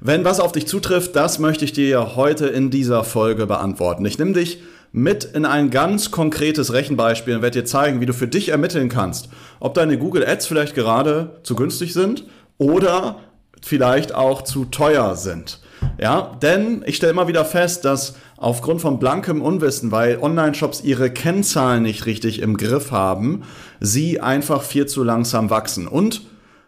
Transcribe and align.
Wenn 0.00 0.24
was 0.24 0.40
auf 0.40 0.52
dich 0.52 0.66
zutrifft, 0.66 1.16
das 1.16 1.38
möchte 1.38 1.64
ich 1.64 1.72
dir 1.72 2.16
heute 2.16 2.46
in 2.46 2.70
dieser 2.70 3.02
Folge 3.02 3.46
beantworten. 3.46 4.04
Ich 4.04 4.18
nehme 4.18 4.32
dich 4.32 4.60
mit 4.92 5.24
in 5.24 5.44
ein 5.44 5.70
ganz 5.70 6.10
konkretes 6.10 6.72
Rechenbeispiel 6.72 7.36
und 7.36 7.42
werde 7.42 7.60
dir 7.60 7.66
zeigen, 7.66 8.00
wie 8.00 8.06
du 8.06 8.12
für 8.12 8.28
dich 8.28 8.50
ermitteln 8.50 8.88
kannst, 8.88 9.28
ob 9.58 9.74
deine 9.74 9.98
Google 9.98 10.26
Ads 10.26 10.46
vielleicht 10.46 10.74
gerade 10.74 11.38
zu 11.42 11.54
günstig 11.54 11.94
sind 11.94 12.24
oder 12.58 13.16
vielleicht 13.62 14.14
auch 14.14 14.42
zu 14.42 14.66
teuer 14.66 15.16
sind. 15.16 15.60
Ja, 15.98 16.36
denn 16.42 16.82
ich 16.86 16.96
stelle 16.96 17.12
immer 17.12 17.28
wieder 17.28 17.44
fest, 17.44 17.84
dass 17.84 18.16
aufgrund 18.36 18.82
von 18.82 18.98
blankem 18.98 19.40
Unwissen, 19.40 19.92
weil 19.92 20.18
Online-Shops 20.18 20.82
ihre 20.84 21.10
Kennzahlen 21.10 21.82
nicht 21.82 22.06
richtig 22.06 22.40
im 22.42 22.56
Griff 22.56 22.90
haben, 22.90 23.42
sie 23.80 24.20
einfach 24.20 24.62
viel 24.62 24.86
zu 24.86 25.02
langsam 25.02 25.48
wachsen. 25.48 25.88
Und 25.88 26.22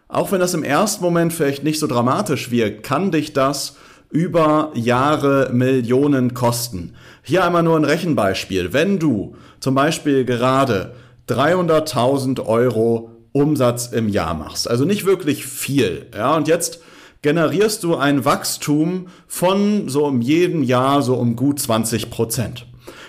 auch 0.09 0.31
wenn 0.31 0.39
das 0.39 0.55
im 0.55 0.63
ersten 0.63 1.03
Moment 1.03 1.31
vielleicht 1.31 1.63
nicht 1.63 1.79
so 1.79 1.87
dramatisch 1.87 2.51
wirkt, 2.51 2.83
kann 2.83 3.11
dich 3.11 3.31
das 3.31 3.77
über 4.09 4.71
Jahre 4.73 5.51
Millionen 5.53 6.33
kosten. 6.33 6.95
Hier 7.21 7.45
einmal 7.45 7.61
nur 7.61 7.77
ein 7.77 7.85
Rechenbeispiel. 7.85 8.73
Wenn 8.73 8.97
du 8.97 9.35
zum 9.59 9.75
Beispiel 9.75 10.25
gerade 10.25 10.95
300.000 11.29 12.43
Euro 12.43 13.11
Umsatz 13.33 13.87
im 13.87 14.09
Jahr 14.09 14.33
machst, 14.33 14.67
also 14.67 14.83
nicht 14.83 15.05
wirklich 15.05 15.45
viel, 15.45 16.07
ja, 16.15 16.35
und 16.35 16.47
jetzt 16.47 16.81
generierst 17.21 17.83
du 17.83 17.95
ein 17.95 18.25
Wachstum 18.25 19.09
von 19.27 19.89
so 19.89 20.05
um 20.05 20.21
jedem 20.21 20.63
Jahr 20.63 21.03
so 21.03 21.15
um 21.15 21.35
gut 21.35 21.59
20 21.59 22.09
Prozent. 22.09 22.65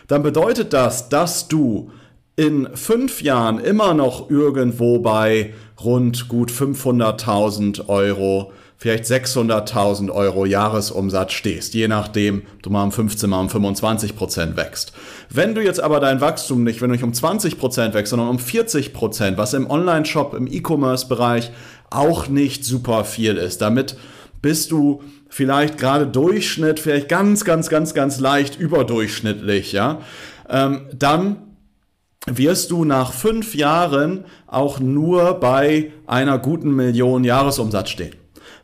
Dann 0.06 0.22
bedeutet 0.22 0.74
das, 0.74 1.08
dass 1.08 1.48
du 1.48 1.90
in 2.41 2.70
fünf 2.72 3.20
Jahren 3.20 3.58
immer 3.58 3.92
noch 3.92 4.30
irgendwo 4.30 4.98
bei 5.00 5.52
rund 5.84 6.27
gut 6.28 6.50
500.000 6.50 7.86
Euro 7.88 8.52
vielleicht 8.78 9.05
600.000 9.05 10.10
Euro 10.10 10.47
Jahresumsatz 10.47 11.32
stehst, 11.32 11.74
je 11.74 11.86
nachdem 11.86 12.44
du 12.62 12.70
mal 12.70 12.84
um 12.84 12.92
15, 12.92 13.28
mal 13.28 13.41
um 13.41 13.50
25 13.50 14.16
Prozent 14.16 14.56
wächst. 14.56 14.94
Wenn 15.28 15.55
du 15.55 15.62
jetzt 15.62 15.82
aber 15.82 16.00
dein 16.00 16.22
Wachstum 16.22 16.64
nicht, 16.64 16.80
wenn 16.80 16.88
du 16.88 16.94
nicht 16.94 17.05
um 17.05 17.12
20 17.12 17.58
Prozent 17.58 17.92
wächst, 17.92 18.08
sondern 18.08 18.30
um 18.30 18.38
40 18.38 18.94
Prozent, 18.94 19.36
was 19.36 19.52
im 19.52 19.69
Online-Shop, 19.69 20.32
im 20.32 20.47
E-Commerce-Bereich 20.47 21.50
auch 21.91 22.28
nicht 22.28 22.64
super 22.64 23.04
viel 23.04 23.36
ist, 23.36 23.60
damit 23.60 23.98
bist 24.41 24.70
du 24.70 25.02
vielleicht 25.28 25.77
gerade 25.77 26.06
Durchschnitt, 26.06 26.80
vielleicht 26.80 27.10
ganz, 27.10 27.44
ganz, 27.44 27.69
ganz, 27.69 27.92
ganz 27.92 28.19
leicht 28.19 28.58
überdurchschnittlich, 28.58 29.72
ja, 29.72 30.00
ähm, 30.48 30.86
dann 30.94 31.49
wirst 32.26 32.70
du 32.70 32.84
nach 32.84 33.12
fünf 33.12 33.54
Jahren 33.54 34.24
auch 34.46 34.78
nur 34.78 35.34
bei 35.34 35.92
einer 36.06 36.38
guten 36.38 36.74
Million 36.74 37.24
Jahresumsatz 37.24 37.90
stehen. 37.90 38.14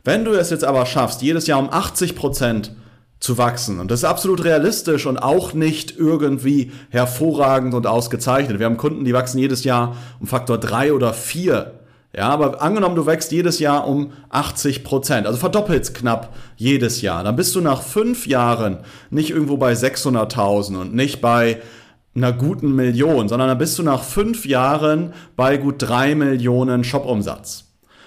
Wenn 0.03 0.25
du 0.25 0.31
es 0.33 0.51
jetzt 0.51 0.63
aber 0.63 0.85
schaffst, 0.85 1.21
jedes 1.21 1.47
Jahr 1.47 1.59
um 1.59 1.69
80 1.69 2.15
Prozent 2.15 2.71
zu 3.19 3.37
wachsen, 3.39 3.79
und 3.79 3.89
das 3.89 4.01
ist 4.01 4.05
absolut 4.05 4.43
realistisch 4.43 5.07
und 5.07 5.17
auch 5.17 5.53
nicht 5.53 5.97
irgendwie 5.97 6.71
hervorragend 6.89 7.73
und 7.73 7.87
ausgezeichnet. 7.87 8.59
Wir 8.59 8.67
haben 8.67 8.77
Kunden, 8.77 9.05
die 9.05 9.13
wachsen 9.13 9.39
jedes 9.39 9.63
Jahr 9.63 9.97
um 10.19 10.27
Faktor 10.27 10.59
drei 10.59 10.93
oder 10.93 11.13
vier. 11.13 11.79
Ja, 12.15 12.29
aber 12.29 12.61
angenommen, 12.61 12.95
du 12.95 13.05
wächst 13.05 13.31
jedes 13.31 13.59
Jahr 13.59 13.87
um 13.87 14.11
80 14.29 14.83
Prozent, 14.83 15.27
also 15.27 15.37
verdoppelst 15.39 15.93
knapp 15.93 16.33
jedes 16.55 17.01
Jahr, 17.01 17.23
dann 17.23 17.35
bist 17.35 17.53
du 17.55 17.61
nach 17.61 17.81
fünf 17.81 18.27
Jahren 18.27 18.79
nicht 19.09 19.29
irgendwo 19.29 19.57
bei 19.57 19.73
600.000 19.73 20.79
und 20.79 20.95
nicht 20.95 21.21
bei 21.21 21.61
einer 22.17 22.33
guten 22.33 22.75
Million, 22.75 23.29
sondern 23.29 23.47
dann 23.47 23.57
bist 23.57 23.77
du 23.79 23.83
nach 23.83 24.03
fünf 24.03 24.45
Jahren 24.45 25.13
bei 25.35 25.57
gut 25.57 25.75
drei 25.77 26.15
Millionen 26.15 26.83
Shopumsatz. 26.83 27.65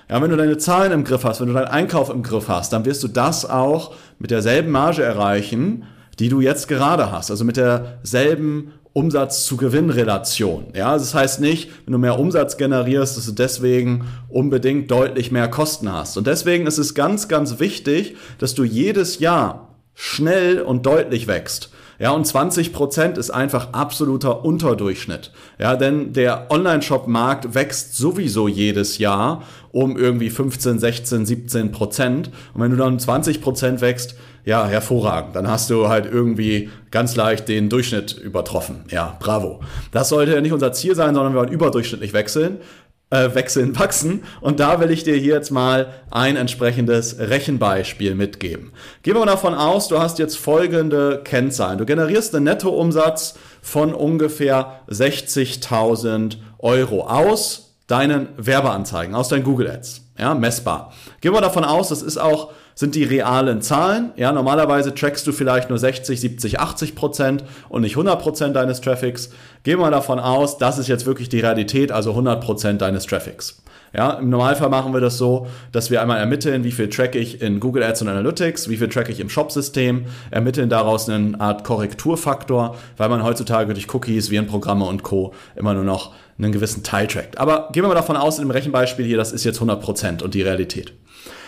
Ja, 0.08 0.20
wenn 0.20 0.30
du 0.30 0.36
deine 0.36 0.58
Zahlen 0.58 0.90
im 0.90 1.04
Griff 1.04 1.24
hast, 1.24 1.40
wenn 1.40 1.48
du 1.48 1.54
deinen 1.54 1.68
Einkauf 1.68 2.10
im 2.10 2.24
Griff 2.24 2.48
hast, 2.48 2.72
dann 2.72 2.84
wirst 2.84 3.02
du 3.04 3.08
das 3.08 3.48
auch 3.48 3.94
mit 4.18 4.32
derselben 4.32 4.70
Marge 4.70 5.04
erreichen, 5.04 5.84
die 6.18 6.28
du 6.28 6.40
jetzt 6.40 6.66
gerade 6.66 7.12
hast. 7.12 7.30
Also 7.30 7.44
mit 7.44 7.56
derselben 7.56 8.72
Umsatz 8.92 9.44
zu 9.44 9.56
Gewinn-Relation. 9.56 10.72
Ja, 10.74 10.94
das 10.94 11.14
heißt 11.14 11.40
nicht, 11.40 11.70
wenn 11.84 11.92
du 11.92 11.98
mehr 11.98 12.18
Umsatz 12.18 12.56
generierst, 12.56 13.16
dass 13.16 13.26
du 13.26 13.32
deswegen 13.32 14.06
unbedingt 14.28 14.90
deutlich 14.90 15.30
mehr 15.30 15.48
Kosten 15.48 15.92
hast. 15.92 16.16
Und 16.16 16.26
deswegen 16.26 16.66
ist 16.66 16.78
es 16.78 16.94
ganz, 16.96 17.28
ganz 17.28 17.60
wichtig, 17.60 18.16
dass 18.38 18.56
du 18.56 18.64
jedes 18.64 19.20
Jahr 19.20 19.76
schnell 19.94 20.60
und 20.60 20.86
deutlich 20.86 21.28
wächst. 21.28 21.70
Ja, 22.00 22.12
und 22.12 22.26
20 22.26 22.72
Prozent 22.72 23.18
ist 23.18 23.30
einfach 23.30 23.74
absoluter 23.74 24.42
Unterdurchschnitt. 24.42 25.32
Ja, 25.58 25.76
denn 25.76 26.14
der 26.14 26.50
Online-Shop-Markt 26.50 27.54
wächst 27.54 27.94
sowieso 27.94 28.48
jedes 28.48 28.96
Jahr 28.96 29.42
um 29.70 29.98
irgendwie 29.98 30.30
15, 30.30 30.78
16, 30.78 31.26
17 31.26 31.72
Prozent. 31.72 32.30
Und 32.54 32.62
wenn 32.62 32.70
du 32.70 32.78
dann 32.78 32.98
20 32.98 33.42
Prozent 33.42 33.82
wächst, 33.82 34.16
ja, 34.46 34.66
hervorragend. 34.66 35.36
Dann 35.36 35.48
hast 35.48 35.68
du 35.68 35.88
halt 35.88 36.06
irgendwie 36.10 36.70
ganz 36.90 37.14
leicht 37.16 37.48
den 37.48 37.68
Durchschnitt 37.68 38.14
übertroffen. 38.14 38.84
Ja, 38.88 39.18
bravo. 39.20 39.60
Das 39.92 40.08
sollte 40.08 40.32
ja 40.32 40.40
nicht 40.40 40.54
unser 40.54 40.72
Ziel 40.72 40.94
sein, 40.94 41.14
sondern 41.14 41.34
wir 41.34 41.40
wollen 41.40 41.52
überdurchschnittlich 41.52 42.14
wechseln 42.14 42.60
äh, 43.10 43.34
wechseln, 43.34 43.78
wachsen. 43.78 44.24
Und 44.40 44.60
da 44.60 44.80
will 44.80 44.90
ich 44.90 45.04
dir 45.04 45.16
hier 45.16 45.34
jetzt 45.34 45.50
mal 45.50 45.88
ein 46.10 46.36
entsprechendes 46.36 47.18
Rechenbeispiel 47.18 48.14
mitgeben. 48.14 48.72
Gehen 49.02 49.14
wir 49.14 49.20
mal 49.20 49.26
davon 49.26 49.54
aus, 49.54 49.88
du 49.88 49.98
hast 49.98 50.18
jetzt 50.18 50.38
folgende 50.38 51.20
Kennzahlen. 51.24 51.78
Du 51.78 51.84
generierst 51.84 52.34
einen 52.34 52.44
Nettoumsatz 52.44 53.34
von 53.62 53.94
ungefähr 53.94 54.80
60.000 54.88 56.36
Euro 56.58 57.06
aus 57.06 57.74
deinen 57.86 58.28
Werbeanzeigen, 58.36 59.14
aus 59.14 59.28
deinen 59.28 59.42
Google 59.42 59.68
Ads. 59.68 60.09
Ja, 60.20 60.34
messbar. 60.34 60.92
Gehen 61.22 61.32
wir 61.32 61.40
davon 61.40 61.64
aus, 61.64 61.88
das 61.88 62.02
ist 62.02 62.18
auch 62.18 62.52
sind 62.74 62.94
die 62.94 63.04
realen 63.04 63.60
Zahlen. 63.60 64.12
Ja, 64.16 64.32
normalerweise 64.32 64.94
trackst 64.94 65.26
du 65.26 65.32
vielleicht 65.32 65.68
nur 65.68 65.78
60, 65.78 66.20
70, 66.20 66.60
80 66.60 66.94
Prozent 66.94 67.44
und 67.68 67.82
nicht 67.82 67.92
100 67.92 68.20
Prozent 68.20 68.56
deines 68.56 68.80
Traffics. 68.80 69.30
Gehen 69.64 69.78
wir 69.78 69.90
davon 69.90 70.18
aus, 70.18 70.56
das 70.56 70.78
ist 70.78 70.88
jetzt 70.88 71.04
wirklich 71.04 71.28
die 71.28 71.40
Realität, 71.40 71.92
also 71.92 72.10
100 72.10 72.42
Prozent 72.42 72.80
deines 72.80 73.06
Traffics. 73.06 73.62
Ja, 73.92 74.12
im 74.12 74.30
Normalfall 74.30 74.68
machen 74.68 74.92
wir 74.92 75.00
das 75.00 75.18
so, 75.18 75.48
dass 75.72 75.90
wir 75.90 76.00
einmal 76.00 76.18
ermitteln, 76.18 76.62
wie 76.62 76.70
viel 76.70 76.88
track 76.88 77.16
ich 77.16 77.42
in 77.42 77.58
Google 77.58 77.82
Ads 77.82 78.02
und 78.02 78.08
Analytics, 78.08 78.68
wie 78.68 78.76
viel 78.76 78.88
track 78.88 79.08
ich 79.08 79.18
im 79.18 79.28
Shop-System, 79.28 80.06
ermitteln 80.30 80.68
daraus 80.68 81.08
eine 81.08 81.40
Art 81.40 81.64
Korrekturfaktor, 81.64 82.76
weil 82.96 83.08
man 83.08 83.24
heutzutage 83.24 83.74
durch 83.74 83.92
Cookies, 83.92 84.30
Virenprogramme 84.30 84.84
und 84.84 85.02
Co. 85.02 85.34
immer 85.56 85.74
nur 85.74 85.84
noch 85.84 86.14
einen 86.38 86.52
gewissen 86.52 86.84
Teil 86.84 87.08
trackt. 87.08 87.38
Aber 87.38 87.68
gehen 87.72 87.82
wir 87.82 87.88
mal 87.88 87.94
davon 87.94 88.16
aus, 88.16 88.38
in 88.38 88.44
dem 88.44 88.52
Rechenbeispiel 88.52 89.04
hier, 89.04 89.16
das 89.16 89.32
ist 89.32 89.44
jetzt 89.44 89.56
100 89.56 89.82
Prozent 89.82 90.22
und 90.22 90.34
die 90.34 90.42
Realität. 90.42 90.92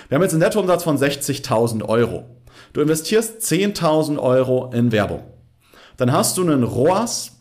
Wir 0.08 0.16
haben 0.16 0.22
jetzt 0.22 0.32
einen 0.32 0.42
Nettoumsatz 0.42 0.82
von 0.82 0.98
60.000 0.98 1.84
Euro. 1.84 2.24
Du 2.72 2.80
investierst 2.80 3.40
10.000 3.40 4.18
Euro 4.18 4.70
in 4.74 4.92
Werbung. 4.92 5.22
Dann 5.96 6.12
hast 6.12 6.36
du 6.36 6.42
einen 6.42 6.64
ROAS 6.64 7.32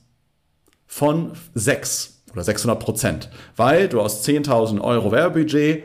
von 0.85 1.31
6 1.53 2.20
oder 2.33 2.43
600 2.43 2.79
Prozent, 2.79 3.29
weil 3.55 3.87
du 3.87 4.01
aus 4.01 4.25
10.000 4.25 4.81
Euro 4.81 5.11
Werbebudget 5.11 5.83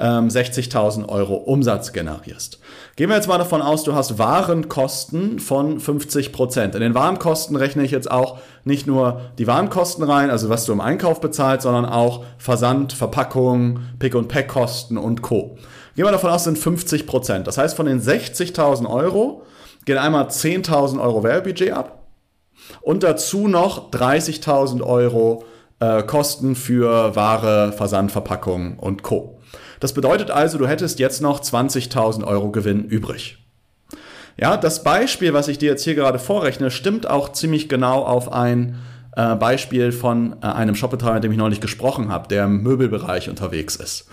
ähm, 0.00 0.28
60.000 0.28 1.08
Euro 1.08 1.34
Umsatz 1.34 1.92
generierst. 1.92 2.58
Gehen 2.96 3.10
wir 3.10 3.16
jetzt 3.16 3.28
mal 3.28 3.38
davon 3.38 3.60
aus, 3.60 3.84
du 3.84 3.94
hast 3.94 4.18
Warenkosten 4.18 5.38
von 5.38 5.78
50 5.78 6.32
Prozent. 6.32 6.74
In 6.74 6.80
den 6.80 6.94
Warenkosten 6.94 7.54
rechne 7.54 7.84
ich 7.84 7.90
jetzt 7.90 8.10
auch 8.10 8.38
nicht 8.64 8.86
nur 8.86 9.20
die 9.38 9.46
Warenkosten 9.46 10.02
rein, 10.02 10.30
also 10.30 10.48
was 10.48 10.64
du 10.64 10.72
im 10.72 10.80
Einkauf 10.80 11.20
bezahlst, 11.20 11.64
sondern 11.64 11.84
auch 11.84 12.24
Versand, 12.38 12.94
Verpackung, 12.94 13.80
Pick- 13.98 14.14
und 14.14 14.28
Pack-Kosten 14.28 14.96
und 14.96 15.20
Co. 15.22 15.56
Gehen 15.96 16.06
wir 16.06 16.12
davon 16.12 16.30
aus, 16.30 16.44
sind 16.44 16.58
50 16.58 17.06
Prozent. 17.06 17.46
Das 17.46 17.58
heißt, 17.58 17.76
von 17.76 17.86
den 17.86 18.00
60.000 18.00 18.88
Euro 18.88 19.42
gehen 19.84 19.98
einmal 19.98 20.24
10.000 20.26 21.00
Euro 21.00 21.22
Werbebudget 21.22 21.72
ab 21.72 22.06
und 22.80 23.02
dazu 23.02 23.48
noch 23.48 23.90
30.000 23.90 24.82
Euro 24.82 25.44
äh, 25.80 26.02
Kosten 26.02 26.54
für 26.54 27.16
Ware, 27.16 27.72
Versand, 27.72 28.12
Verpackung 28.12 28.78
und 28.78 29.02
Co. 29.02 29.40
Das 29.80 29.94
bedeutet 29.94 30.30
also, 30.30 30.58
du 30.58 30.68
hättest 30.68 30.98
jetzt 30.98 31.22
noch 31.22 31.40
20.000 31.40 32.24
Euro 32.24 32.50
Gewinn 32.50 32.84
übrig. 32.84 33.38
Ja, 34.36 34.56
das 34.56 34.82
Beispiel, 34.82 35.34
was 35.34 35.48
ich 35.48 35.58
dir 35.58 35.70
jetzt 35.70 35.84
hier 35.84 35.94
gerade 35.94 36.18
vorrechne, 36.18 36.70
stimmt 36.70 37.08
auch 37.08 37.32
ziemlich 37.32 37.68
genau 37.68 38.04
auf 38.04 38.32
ein 38.32 38.78
äh, 39.16 39.34
Beispiel 39.36 39.92
von 39.92 40.36
äh, 40.42 40.46
einem 40.46 40.74
Shopbetreiber, 40.74 41.14
mit 41.14 41.24
dem 41.24 41.32
ich 41.32 41.38
neulich 41.38 41.60
gesprochen 41.60 42.10
habe, 42.10 42.28
der 42.28 42.44
im 42.44 42.62
Möbelbereich 42.62 43.28
unterwegs 43.28 43.76
ist. 43.76 44.08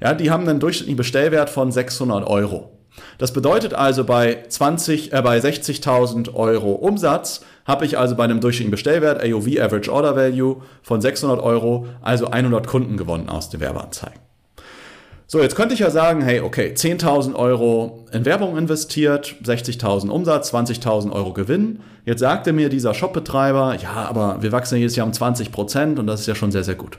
Ja, 0.00 0.14
die 0.14 0.30
haben 0.30 0.48
einen 0.48 0.60
durchschnittlichen 0.60 0.96
Bestellwert 0.96 1.50
von 1.50 1.70
600 1.70 2.26
Euro. 2.26 2.79
Das 3.18 3.32
bedeutet 3.32 3.74
also 3.74 4.04
bei 4.04 4.44
20, 4.48 5.12
äh, 5.12 5.22
bei 5.22 5.38
60.000 5.38 6.34
Euro 6.34 6.72
Umsatz 6.72 7.42
habe 7.64 7.84
ich 7.84 7.98
also 7.98 8.16
bei 8.16 8.24
einem 8.24 8.40
durchschnittlichen 8.40 8.70
Bestellwert, 8.70 9.22
AOV 9.22 9.60
Average 9.60 9.92
Order 9.92 10.16
Value 10.16 10.62
von 10.82 11.00
600 11.00 11.40
Euro, 11.40 11.86
also 12.00 12.26
100 12.26 12.66
Kunden 12.66 12.96
gewonnen 12.96 13.28
aus 13.28 13.50
den 13.50 13.60
Werbeanzeigen. 13.60 14.20
So, 15.32 15.40
jetzt 15.40 15.54
könnte 15.54 15.74
ich 15.74 15.80
ja 15.80 15.90
sagen, 15.90 16.22
hey, 16.22 16.40
okay, 16.40 16.72
10.000 16.74 17.36
Euro 17.36 18.04
in 18.10 18.24
Werbung 18.24 18.56
investiert, 18.56 19.36
60.000 19.44 20.08
Umsatz, 20.08 20.52
20.000 20.52 21.12
Euro 21.12 21.32
Gewinn. 21.32 21.78
Jetzt 22.04 22.18
sagte 22.18 22.52
mir 22.52 22.68
dieser 22.68 22.94
Shopbetreiber, 22.94 23.76
ja, 23.80 23.92
aber 23.92 24.42
wir 24.42 24.50
wachsen 24.50 24.78
jedes 24.78 24.96
Jahr 24.96 25.06
um 25.06 25.12
20 25.12 25.52
Prozent 25.52 26.00
und 26.00 26.08
das 26.08 26.22
ist 26.22 26.26
ja 26.26 26.34
schon 26.34 26.50
sehr, 26.50 26.64
sehr 26.64 26.74
gut. 26.74 26.98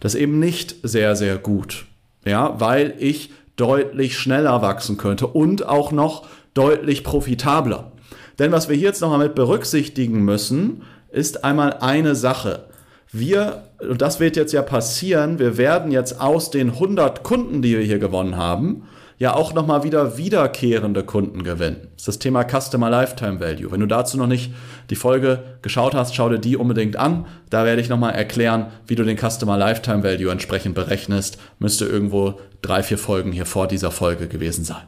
Das 0.00 0.14
ist 0.14 0.20
eben 0.20 0.40
nicht 0.40 0.74
sehr, 0.82 1.14
sehr 1.14 1.38
gut. 1.38 1.86
Ja, 2.24 2.58
weil 2.58 2.94
ich 2.98 3.30
deutlich 3.58 4.16
schneller 4.18 4.62
wachsen 4.62 4.96
könnte 4.96 5.26
und 5.26 5.68
auch 5.68 5.92
noch 5.92 6.26
deutlich 6.54 7.04
profitabler. 7.04 7.92
Denn 8.38 8.52
was 8.52 8.68
wir 8.68 8.76
hier 8.76 8.88
jetzt 8.88 9.02
nochmal 9.02 9.18
mit 9.18 9.34
berücksichtigen 9.34 10.24
müssen, 10.24 10.82
ist 11.10 11.44
einmal 11.44 11.74
eine 11.80 12.14
Sache. 12.14 12.64
Wir, 13.10 13.64
und 13.80 14.02
das 14.02 14.20
wird 14.20 14.36
jetzt 14.36 14.52
ja 14.52 14.62
passieren, 14.62 15.38
wir 15.38 15.56
werden 15.56 15.90
jetzt 15.92 16.20
aus 16.20 16.50
den 16.50 16.70
100 16.70 17.22
Kunden, 17.22 17.62
die 17.62 17.76
wir 17.76 17.84
hier 17.84 17.98
gewonnen 17.98 18.36
haben, 18.36 18.84
ja 19.18 19.34
auch 19.34 19.52
nochmal 19.52 19.82
wieder 19.82 20.16
wiederkehrende 20.16 21.02
Kunden 21.02 21.42
gewinnen. 21.42 21.88
Das 21.94 22.02
ist 22.02 22.08
das 22.08 22.18
Thema 22.20 22.44
Customer 22.44 22.88
Lifetime 22.88 23.40
Value. 23.40 23.70
Wenn 23.70 23.80
du 23.80 23.86
dazu 23.86 24.16
noch 24.16 24.26
nicht 24.26 24.52
die 24.90 24.96
Folge 24.96 25.42
geschaut 25.62 25.94
hast, 25.94 26.14
schau 26.14 26.28
dir 26.28 26.38
die 26.38 26.56
unbedingt 26.56 26.96
an. 26.96 27.26
Da 27.50 27.64
werde 27.64 27.82
ich 27.82 27.88
nochmal 27.88 28.14
erklären, 28.14 28.68
wie 28.86 28.94
du 28.94 29.02
den 29.02 29.18
Customer 29.18 29.56
Lifetime 29.56 30.04
Value 30.04 30.30
entsprechend 30.30 30.74
berechnest. 30.74 31.38
Müsste 31.58 31.84
irgendwo 31.84 32.38
drei, 32.62 32.82
vier 32.82 32.98
Folgen 32.98 33.32
hier 33.32 33.46
vor 33.46 33.66
dieser 33.66 33.90
Folge 33.90 34.28
gewesen 34.28 34.64
sein. 34.64 34.84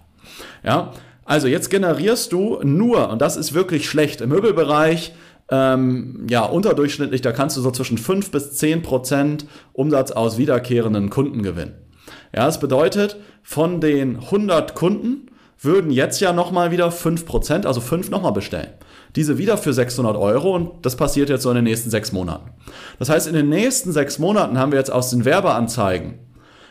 Ja, 0.64 0.92
also 1.24 1.48
jetzt 1.48 1.70
generierst 1.70 2.32
du 2.32 2.60
nur, 2.62 3.10
und 3.10 3.20
das 3.20 3.36
ist 3.36 3.52
wirklich 3.52 3.88
schlecht, 3.88 4.20
im 4.20 4.30
Möbelbereich 4.30 5.12
ähm, 5.50 6.26
ja, 6.28 6.44
unterdurchschnittlich, 6.44 7.22
da 7.22 7.32
kannst 7.32 7.56
du 7.56 7.60
so 7.60 7.70
zwischen 7.70 7.98
5 7.98 8.30
bis 8.30 8.52
10 8.52 8.82
Prozent 8.82 9.46
Umsatz 9.72 10.12
aus 10.12 10.38
wiederkehrenden 10.38 11.10
Kunden 11.10 11.42
gewinnen. 11.42 11.74
Ja, 12.34 12.46
das 12.46 12.60
bedeutet, 12.60 13.16
von 13.42 13.80
den 13.80 14.16
100 14.16 14.74
Kunden 14.74 15.30
würden 15.58 15.90
jetzt 15.90 16.20
ja 16.20 16.32
nochmal 16.32 16.70
wieder 16.70 16.90
5 16.90 17.26
Prozent, 17.26 17.66
also 17.66 17.80
5 17.80 18.10
nochmal 18.10 18.32
bestellen. 18.32 18.70
Diese 19.16 19.38
wieder 19.38 19.58
für 19.58 19.72
600 19.72 20.16
Euro 20.16 20.54
und 20.54 20.86
das 20.86 20.96
passiert 20.96 21.28
jetzt 21.28 21.42
so 21.42 21.50
in 21.50 21.56
den 21.56 21.64
nächsten 21.64 21.90
sechs 21.90 22.12
Monaten. 22.12 22.50
Das 22.98 23.08
heißt, 23.08 23.26
in 23.26 23.34
den 23.34 23.48
nächsten 23.48 23.92
sechs 23.92 24.18
Monaten 24.18 24.58
haben 24.58 24.72
wir 24.72 24.78
jetzt 24.78 24.92
aus 24.92 25.10
den 25.10 25.24
Werbeanzeigen 25.24 26.18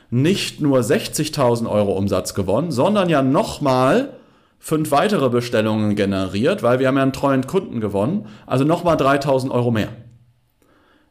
nicht 0.10 0.60
nur 0.62 0.80
60.000 0.80 1.70
Euro 1.70 1.94
Umsatz 1.94 2.34
gewonnen, 2.34 2.72
sondern 2.72 3.10
ja 3.10 3.22
nochmal 3.22 4.14
fünf 4.58 4.92
weitere 4.92 5.30
Bestellungen 5.30 5.96
generiert, 5.96 6.64
weil 6.64 6.80
wir 6.80 6.88
haben 6.88 6.98
ja 6.98 7.04
einen 7.04 7.14
treuen 7.14 7.46
Kunden 7.48 7.80
gewonnen. 7.80 8.28
Also 8.48 8.66
nochmal 8.66 8.98
3000 8.98 9.54
Euro 9.54 9.72
mehr. 9.72 9.90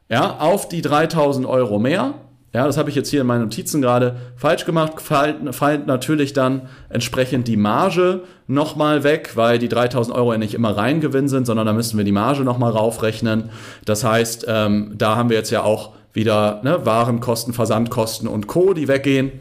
Ja, 0.09 0.37
auf 0.39 0.67
die 0.67 0.81
3000 0.81 1.45
Euro 1.45 1.79
mehr. 1.79 2.15
Ja, 2.51 2.65
das 2.65 2.77
habe 2.77 2.89
ich 2.89 2.95
jetzt 2.95 3.09
hier 3.09 3.21
in 3.21 3.27
meinen 3.27 3.43
Notizen 3.43 3.81
gerade 3.81 4.15
falsch 4.35 4.65
gemacht. 4.65 5.01
Fällt, 5.01 5.53
fällt 5.53 5.85
natürlich 5.85 6.33
dann 6.33 6.63
entsprechend 6.89 7.47
die 7.47 7.57
Marge 7.57 8.21
nochmal 8.47 9.03
weg, 9.03 9.33
weil 9.35 9.59
die 9.59 9.69
3000 9.69 10.15
Euro 10.15 10.31
ja 10.31 10.39
nicht 10.39 10.55
immer 10.55 10.75
Reingewinn 10.75 11.27
sind, 11.27 11.45
sondern 11.45 11.67
da 11.67 11.73
müssen 11.73 11.97
wir 11.97 12.05
die 12.05 12.11
Marge 12.11 12.43
nochmal 12.43 12.71
raufrechnen. 12.71 13.49
Das 13.85 14.03
heißt, 14.03 14.45
ähm, 14.47 14.93
da 14.97 15.15
haben 15.15 15.29
wir 15.29 15.37
jetzt 15.37 15.51
ja 15.51 15.61
auch 15.61 15.91
wieder 16.11 16.61
ne, 16.63 16.85
Warenkosten, 16.85 17.53
Versandkosten 17.53 18.27
und 18.27 18.47
Co., 18.47 18.73
die 18.73 18.87
weggehen. 18.87 19.31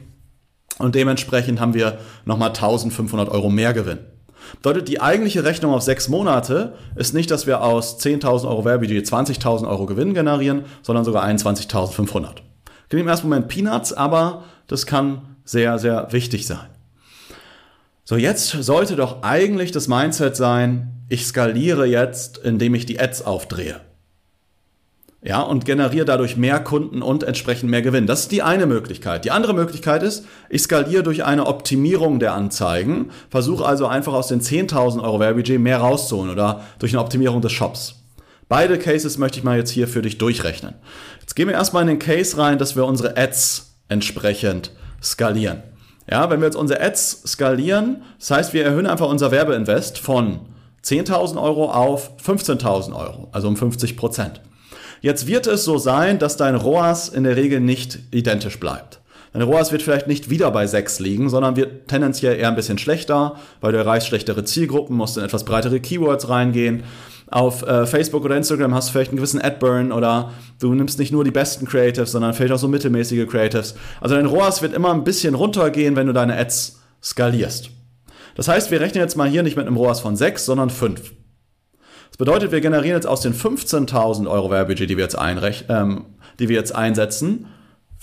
Und 0.78 0.94
dementsprechend 0.94 1.60
haben 1.60 1.72
wir 1.72 1.98
nochmal 2.26 2.50
1500 2.50 3.30
Euro 3.30 3.48
mehr 3.48 3.72
Gewinn. 3.72 4.00
Bedeutet, 4.56 4.88
die 4.88 5.00
eigentliche 5.00 5.44
Rechnung 5.44 5.72
auf 5.72 5.82
sechs 5.82 6.08
Monate 6.08 6.74
ist 6.94 7.14
nicht, 7.14 7.30
dass 7.30 7.46
wir 7.46 7.62
aus 7.62 7.98
10.000 8.00 8.46
Euro 8.48 8.64
Werbebudget 8.64 9.06
20.000 9.06 9.68
Euro 9.68 9.86
Gewinn 9.86 10.14
generieren, 10.14 10.64
sondern 10.82 11.04
sogar 11.04 11.24
21.500. 11.24 12.47
Klingt 12.88 13.02
im 13.02 13.08
ersten 13.08 13.28
Moment 13.28 13.48
Peanuts, 13.48 13.92
aber 13.92 14.44
das 14.66 14.86
kann 14.86 15.36
sehr, 15.44 15.78
sehr 15.78 16.12
wichtig 16.12 16.46
sein. 16.46 16.66
So, 18.04 18.16
jetzt 18.16 18.50
sollte 18.50 18.96
doch 18.96 19.22
eigentlich 19.22 19.70
das 19.70 19.88
Mindset 19.88 20.36
sein, 20.36 21.04
ich 21.08 21.26
skaliere 21.26 21.86
jetzt, 21.86 22.38
indem 22.38 22.74
ich 22.74 22.86
die 22.86 23.00
Ads 23.00 23.22
aufdrehe 23.22 23.80
ja, 25.20 25.40
und 25.40 25.64
generiere 25.64 26.04
dadurch 26.04 26.36
mehr 26.36 26.60
Kunden 26.60 27.02
und 27.02 27.24
entsprechend 27.24 27.70
mehr 27.70 27.82
Gewinn. 27.82 28.06
Das 28.06 28.20
ist 28.20 28.32
die 28.32 28.42
eine 28.42 28.66
Möglichkeit. 28.66 29.24
Die 29.24 29.32
andere 29.32 29.52
Möglichkeit 29.52 30.02
ist, 30.02 30.24
ich 30.48 30.62
skaliere 30.62 31.02
durch 31.02 31.24
eine 31.24 31.46
Optimierung 31.46 32.20
der 32.20 32.34
Anzeigen, 32.34 33.10
versuche 33.28 33.64
also 33.66 33.86
einfach 33.86 34.12
aus 34.12 34.28
den 34.28 34.40
10.000 34.40 35.02
Euro 35.02 35.18
Werbebudget 35.18 35.60
mehr 35.60 35.78
rauszuholen 35.78 36.30
oder 36.30 36.62
durch 36.78 36.92
eine 36.92 37.02
Optimierung 37.02 37.42
des 37.42 37.52
Shops. 37.52 37.97
Beide 38.48 38.78
Cases 38.78 39.18
möchte 39.18 39.38
ich 39.38 39.44
mal 39.44 39.58
jetzt 39.58 39.70
hier 39.70 39.86
für 39.86 40.00
dich 40.00 40.16
durchrechnen. 40.16 40.74
Jetzt 41.20 41.36
gehen 41.36 41.48
wir 41.48 41.54
erstmal 41.54 41.82
in 41.82 41.88
den 41.88 41.98
Case 41.98 42.38
rein, 42.38 42.58
dass 42.58 42.76
wir 42.76 42.86
unsere 42.86 43.16
Ads 43.16 43.76
entsprechend 43.88 44.72
skalieren. 45.02 45.62
Ja, 46.10 46.30
wenn 46.30 46.40
wir 46.40 46.46
jetzt 46.46 46.56
unsere 46.56 46.80
Ads 46.80 47.24
skalieren, 47.26 48.02
das 48.18 48.30
heißt, 48.30 48.54
wir 48.54 48.64
erhöhen 48.64 48.86
einfach 48.86 49.08
unser 49.08 49.30
Werbeinvest 49.30 49.98
von 49.98 50.40
10.000 50.82 51.40
Euro 51.40 51.70
auf 51.70 52.16
15.000 52.24 52.96
Euro, 52.98 53.28
also 53.32 53.48
um 53.48 53.56
50 53.56 53.96
Prozent. 53.96 54.40
Jetzt 55.02 55.26
wird 55.26 55.46
es 55.46 55.64
so 55.64 55.76
sein, 55.76 56.18
dass 56.18 56.38
dein 56.38 56.54
ROAS 56.54 57.10
in 57.10 57.24
der 57.24 57.36
Regel 57.36 57.60
nicht 57.60 57.98
identisch 58.10 58.58
bleibt. 58.58 59.00
Dein 59.34 59.42
ROAS 59.42 59.70
wird 59.70 59.82
vielleicht 59.82 60.06
nicht 60.06 60.30
wieder 60.30 60.50
bei 60.50 60.66
6 60.66 61.00
liegen, 61.00 61.28
sondern 61.28 61.56
wird 61.56 61.88
tendenziell 61.88 62.38
eher 62.38 62.48
ein 62.48 62.56
bisschen 62.56 62.78
schlechter, 62.78 63.36
weil 63.60 63.72
du 63.72 63.78
erreichst 63.78 64.08
schlechtere 64.08 64.44
Zielgruppen, 64.44 64.96
musst 64.96 65.18
in 65.18 65.24
etwas 65.24 65.44
breitere 65.44 65.80
Keywords 65.80 66.30
reingehen. 66.30 66.82
Auf 67.30 67.62
äh, 67.62 67.86
Facebook 67.86 68.24
oder 68.24 68.36
Instagram 68.36 68.74
hast 68.74 68.88
du 68.88 68.92
vielleicht 68.92 69.10
einen 69.10 69.18
gewissen 69.18 69.40
Adburn 69.40 69.92
oder 69.92 70.32
du 70.60 70.74
nimmst 70.74 70.98
nicht 70.98 71.12
nur 71.12 71.24
die 71.24 71.30
besten 71.30 71.66
Creatives, 71.66 72.12
sondern 72.12 72.32
vielleicht 72.32 72.52
auch 72.52 72.58
so 72.58 72.68
mittelmäßige 72.68 73.28
Creatives. 73.28 73.74
Also 74.00 74.14
dein 74.14 74.26
ROAS 74.26 74.62
wird 74.62 74.72
immer 74.72 74.94
ein 74.94 75.04
bisschen 75.04 75.34
runtergehen, 75.34 75.94
wenn 75.94 76.06
du 76.06 76.14
deine 76.14 76.38
Ads 76.38 76.80
skalierst. 77.02 77.70
Das 78.34 78.48
heißt, 78.48 78.70
wir 78.70 78.80
rechnen 78.80 79.02
jetzt 79.02 79.16
mal 79.16 79.28
hier 79.28 79.42
nicht 79.42 79.56
mit 79.56 79.66
einem 79.66 79.76
ROAS 79.76 80.00
von 80.00 80.16
6, 80.16 80.46
sondern 80.46 80.70
5. 80.70 81.12
Das 82.10 82.16
bedeutet, 82.16 82.50
wir 82.50 82.60
generieren 82.60 82.96
jetzt 82.96 83.06
aus 83.06 83.20
den 83.20 83.34
15.000 83.34 84.28
Euro 84.30 84.50
Werbebudget, 84.50 84.88
die 84.88 84.96
wir 84.96 85.04
jetzt, 85.04 85.18
ähm, 85.68 86.06
die 86.38 86.48
wir 86.48 86.56
jetzt 86.56 86.74
einsetzen, 86.74 87.46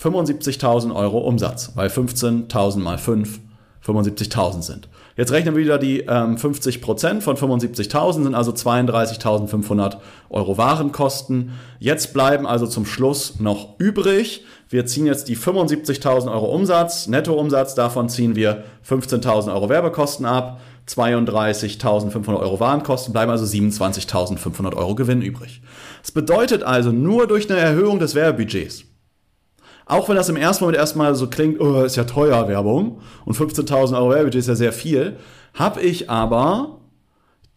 75.000 0.00 0.94
Euro 0.94 1.18
Umsatz, 1.18 1.72
weil 1.74 1.88
15.000 1.88 2.78
mal 2.78 2.98
5 2.98 3.40
75.000 3.86 4.62
sind. 4.62 4.88
Jetzt 5.16 5.32
rechnen 5.32 5.54
wir 5.54 5.62
wieder 5.62 5.78
die 5.78 6.00
ähm, 6.00 6.36
50% 6.36 7.20
von 7.20 7.36
75.000 7.36 8.24
sind 8.24 8.34
also 8.34 8.52
32.500 8.52 9.96
Euro 10.28 10.58
Warenkosten. 10.58 11.52
Jetzt 11.78 12.12
bleiben 12.12 12.46
also 12.46 12.66
zum 12.66 12.84
Schluss 12.84 13.38
noch 13.38 13.78
übrig. 13.78 14.44
Wir 14.68 14.84
ziehen 14.86 15.06
jetzt 15.06 15.28
die 15.28 15.36
75.000 15.36 16.30
Euro 16.30 16.46
Umsatz, 16.46 17.06
Nettoumsatz, 17.06 17.74
davon 17.74 18.08
ziehen 18.08 18.34
wir 18.34 18.64
15.000 18.88 19.52
Euro 19.54 19.68
Werbekosten 19.68 20.26
ab. 20.26 20.60
32.500 20.88 22.38
Euro 22.38 22.60
Warenkosten, 22.60 23.12
bleiben 23.12 23.30
also 23.30 23.44
27.500 23.44 24.76
Euro 24.76 24.94
Gewinn 24.94 25.20
übrig. 25.20 25.60
Das 26.00 26.12
bedeutet 26.12 26.62
also 26.62 26.92
nur 26.92 27.26
durch 27.26 27.50
eine 27.50 27.58
Erhöhung 27.58 27.98
des 27.98 28.14
Werbebudgets, 28.14 28.84
auch 29.86 30.08
wenn 30.08 30.16
das 30.16 30.28
im 30.28 30.36
ersten 30.36 30.64
Moment 30.64 30.78
erstmal 30.78 31.14
so 31.14 31.28
klingt, 31.28 31.60
oh, 31.60 31.82
ist 31.82 31.96
ja 31.96 32.04
teuer 32.04 32.48
Werbung 32.48 33.00
und 33.24 33.36
15.000 33.36 33.96
Euro 33.96 34.10
Werbebudget 34.10 34.40
ist 34.40 34.48
ja 34.48 34.56
sehr 34.56 34.72
viel, 34.72 35.16
habe 35.54 35.80
ich 35.80 36.10
aber 36.10 36.80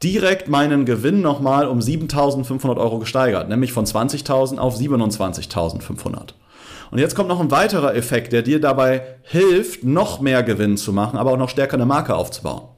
direkt 0.03 0.47
meinen 0.47 0.85
Gewinn 0.85 1.21
nochmal 1.21 1.67
um 1.67 1.79
7.500 1.79 2.77
Euro 2.77 2.99
gesteigert, 2.99 3.49
nämlich 3.49 3.73
von 3.73 3.85
20.000 3.85 4.59
auf 4.59 4.77
27.500. 4.77 6.33
Und 6.91 6.99
jetzt 6.99 7.15
kommt 7.15 7.29
noch 7.29 7.39
ein 7.39 7.51
weiterer 7.51 7.95
Effekt, 7.95 8.31
der 8.31 8.43
dir 8.43 8.61
dabei 8.61 9.01
hilft, 9.23 9.83
noch 9.83 10.21
mehr 10.21 10.43
Gewinn 10.43 10.77
zu 10.77 10.93
machen, 10.93 11.17
aber 11.17 11.31
auch 11.31 11.37
noch 11.37 11.49
stärker 11.49 11.75
eine 11.75 11.85
Marke 11.85 12.15
aufzubauen. 12.15 12.69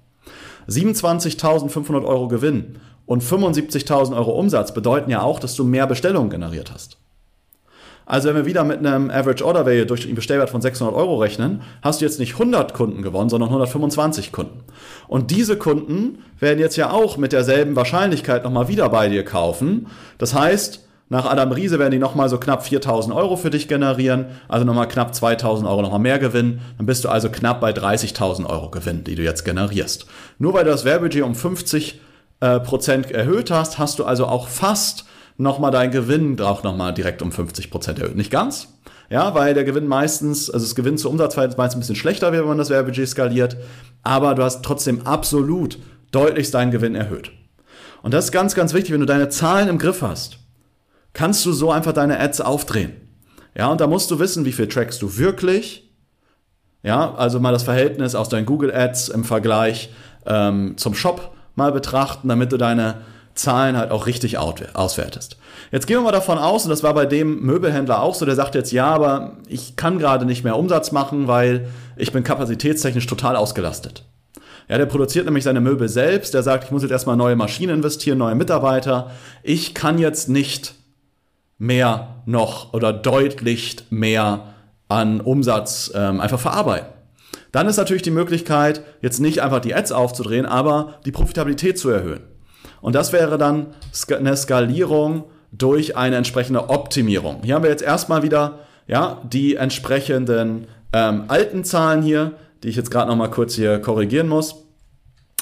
27.500 0.70 2.06
Euro 2.06 2.28
Gewinn 2.30 2.80
und 3.06 3.22
75.000 3.22 4.16
Euro 4.16 4.32
Umsatz 4.32 4.74
bedeuten 4.74 5.12
ja 5.12 5.22
auch, 5.22 5.40
dass 5.40 5.56
du 5.56 5.66
mehr 5.66 5.88
Bestellungen 5.88 6.30
generiert 6.30 6.72
hast. 6.74 7.01
Also 8.12 8.28
wenn 8.28 8.36
wir 8.36 8.46
wieder 8.46 8.66
mit 8.66 8.80
einem 8.80 9.10
Average 9.10 9.46
Order 9.46 9.66
Value 9.66 9.86
durch 9.86 10.06
den 10.06 10.16
Bestellwert 10.16 10.50
von 10.50 10.62
600 10.62 10.94
Euro 10.94 11.16
rechnen, 11.16 11.62
hast 11.82 12.02
du 12.02 12.06
jetzt 12.06 12.20
nicht 12.20 12.34
100 12.34 12.74
Kunden 12.74 13.04
gewonnen, 13.04 13.30
sondern 13.30 13.48
125 13.48 14.34
Kunden. 14.34 14.66
Und 15.08 15.32
diese 15.32 15.56
Kunden 15.56 16.18
werden 16.38 16.60
jetzt 16.60 16.76
ja 16.76 16.92
auch 16.92 17.16
mit 17.16 17.32
derselben 17.32 17.74
Wahrscheinlichkeit 17.78 18.44
nochmal 18.44 18.68
wieder 18.68 18.90
bei 18.90 19.08
dir 19.08 19.24
kaufen. 19.24 19.88
Das 20.18 20.34
heißt, 20.34 20.86
nach 21.08 21.26
Adam 21.26 21.54
Riese 21.54 21.80
werden 21.80 21.92
die 21.92 22.00
nochmal 22.00 22.28
so 22.28 22.38
knapp 22.38 22.66
4000 22.66 23.16
Euro 23.16 23.38
für 23.38 23.50
dich 23.50 23.70
generieren, 23.70 24.26
also 24.50 24.66
nochmal 24.66 24.90
knapp 24.90 25.16
2000 25.16 25.66
Euro 25.66 25.82
nochmal 25.82 26.00
mehr 26.00 26.20
Gewinn. 26.20 26.60
Dann 26.76 26.88
bist 26.88 27.06
du 27.06 27.10
also 27.10 27.30
knapp 27.30 27.62
bei 27.62 27.72
30.000 27.72 28.46
Euro 28.46 28.72
Gewinn, 28.72 29.06
die 29.06 29.16
du 29.16 29.24
jetzt 29.24 29.46
generierst. 29.46 30.06
Nur 30.38 30.54
weil 30.54 30.66
du 30.66 30.72
das 30.72 30.84
Werbebudget 30.84 31.24
um 31.24 31.34
50 31.34 32.02
äh, 32.42 32.60
Prozent 32.60 33.10
erhöht 33.10 33.52
hast, 33.52 33.80
hast 33.80 34.00
du 34.00 34.04
also 34.04 34.26
auch 34.26 34.50
fast 34.50 35.06
nochmal 35.42 35.72
deinen 35.72 35.92
Gewinn 35.92 36.40
auch 36.40 36.64
nochmal 36.64 36.94
direkt 36.94 37.22
um 37.22 37.32
50 37.32 37.72
Prozent 37.72 38.00
erhöht. 38.00 38.16
Nicht 38.16 38.32
ganz, 38.32 38.70
ja, 39.10 39.34
weil 39.36 39.54
der 39.54 39.64
Gewinn 39.64 39.88
meistens, 39.88 40.50
also 40.50 40.66
das 40.66 40.76
Gewinn 40.76 40.98
zu 40.98 41.10
Umsatzverhältnis 41.10 41.58
meistens 41.58 41.78
ein 41.78 41.80
bisschen 41.82 41.96
schlechter 41.96 42.32
wird, 42.32 42.44
wenn 42.44 42.50
man 42.50 42.58
das 42.58 42.70
Werbebudget 42.70 43.10
skaliert, 43.10 43.58
aber 44.04 44.36
du 44.36 44.44
hast 44.44 44.64
trotzdem 44.64 45.06
absolut 45.06 45.80
deutlich 46.12 46.52
deinen 46.52 46.72
Gewinn 46.72 46.96
erhöht. 46.96 47.32
Und 48.04 48.14
das 48.14 48.26
ist 48.26 48.32
ganz, 48.32 48.56
ganz 48.56 48.74
wichtig, 48.74 48.94
wenn 48.94 49.00
du 49.00 49.06
deine 49.06 49.30
Zahlen 49.30 49.68
im 49.68 49.78
Griff 49.78 50.02
hast, 50.02 50.40
kannst 51.14 51.46
du 51.46 51.52
so 51.52 51.72
einfach 51.72 51.94
deine 51.94 52.20
Ads 52.20 52.42
aufdrehen. 52.42 52.94
Ja, 53.56 53.68
und 53.68 53.82
da 53.82 53.88
musst 53.88 54.10
du 54.12 54.20
wissen, 54.20 54.46
wie 54.46 54.54
viel 54.54 54.68
trackst 54.68 55.02
du 55.02 55.18
wirklich. 55.18 55.92
Ja, 56.84 57.14
also 57.16 57.40
mal 57.40 57.52
das 57.52 57.64
Verhältnis 57.64 58.16
aus 58.16 58.30
deinen 58.30 58.46
Google 58.46 58.74
Ads 58.74 59.10
im 59.10 59.24
Vergleich 59.24 59.92
ähm, 60.26 60.78
zum 60.78 60.96
Shop 60.96 61.36
mal 61.56 61.72
betrachten, 61.72 62.28
damit 62.30 62.52
du 62.52 62.58
deine 62.58 63.02
Zahlen 63.36 63.78
halt 63.78 63.92
auch 63.92 64.08
richtig 64.08 64.38
auswertest. 64.38 65.38
Jetzt 65.72 65.88
gehen 65.88 65.98
wir 65.98 66.02
mal 66.02 66.12
davon 66.12 66.38
aus, 66.38 66.66
und 66.66 66.70
das 66.70 66.84
war 66.84 66.94
bei 66.94 67.06
dem 67.06 67.42
Möbelhändler 67.42 68.02
auch 68.02 68.16
so, 68.16 68.26
der 68.26 68.36
sagt 68.36 68.56
jetzt, 68.56 68.72
ja, 68.72 68.88
aber 68.88 69.38
ich 69.48 69.76
kann 69.76 70.00
gerade 70.00 70.26
nicht 70.26 70.44
mehr 70.44 70.58
Umsatz 70.58 70.92
machen, 70.92 71.28
weil 71.28 71.68
ich 71.96 72.12
bin 72.12 72.24
kapazitätstechnisch 72.24 73.08
total 73.08 73.36
ausgelastet. 73.36 74.04
Ja, 74.68 74.78
der 74.78 74.86
produziert 74.86 75.26
nämlich 75.26 75.44
seine 75.44 75.62
Möbel 75.62 75.90
selbst, 75.90 76.34
der 76.34 76.44
sagt, 76.44 76.66
ich 76.66 76.72
muss 76.72 76.82
jetzt 76.82 76.92
erstmal 76.92 77.18
neue 77.18 77.36
Maschinen 77.36 77.76
investieren, 77.76 78.18
neue 78.18 78.36
Mitarbeiter. 78.36 79.12
Ich 79.44 79.74
kann 79.74 79.98
jetzt 79.98 80.30
nicht 80.30 80.76
mehr 81.58 82.24
noch 82.26 82.74
oder 82.74 82.94
deutlich 82.94 83.78
mehr 83.90 84.54
an 84.88 85.22
Umsatz 85.22 85.92
ähm, 85.94 86.20
einfach 86.20 86.40
verarbeiten. 86.40 86.88
Dann 87.52 87.68
ist 87.68 87.78
natürlich 87.78 88.02
die 88.02 88.12
Möglichkeit, 88.12 88.82
jetzt 89.02 89.20
nicht 89.20 89.42
einfach 89.42 89.60
die 89.60 89.76
Ads 89.76 89.92
aufzudrehen, 89.92 90.46
aber 90.46 91.00
die 91.06 91.12
Profitabilität 91.12 91.78
zu 91.78 91.90
erhöhen. 91.90 92.22
Und 92.82 92.96
das 92.96 93.14
wäre 93.14 93.38
dann 93.38 93.68
eine 94.10 94.36
Skalierung 94.36 95.26
durch 95.52 95.96
eine 95.98 96.16
entsprechende 96.16 96.70
Optimierung. 96.70 97.42
Hier 97.44 97.56
haben 97.56 97.64
wir 97.64 97.70
jetzt 97.70 97.84
erstmal 97.84 98.24
wieder 98.24 98.60
ja, 98.88 99.22
die 99.24 99.56
entsprechenden 99.56 100.68
ähm, 100.94 101.26
alten 101.28 101.64
Zahlen 101.64 102.02
hier, 102.02 102.34
die 102.64 102.70
ich 102.70 102.76
jetzt 102.76 102.92
gerade 102.92 103.10
noch 103.10 103.16
mal 103.16 103.30
kurz 103.30 103.56
hier 103.56 103.80
korrigieren 103.80 104.28
muss. 104.28 104.56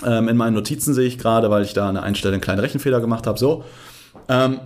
Ähm, 0.06 0.28
in 0.28 0.38
meinen 0.38 0.54
Notizen 0.54 0.94
sehe 0.94 1.08
ich 1.08 1.18
gerade, 1.18 1.50
weil 1.50 1.64
ich 1.64 1.74
da 1.74 1.90
an 1.90 1.96
der 1.96 2.04
Einstellung 2.04 2.36
einen 2.36 2.42
kleinen 2.42 2.60
Rechenfehler 2.60 3.02
gemacht 3.02 3.28
habe. 3.28 3.40
So. 3.40 3.64
Ähm, 4.28 4.60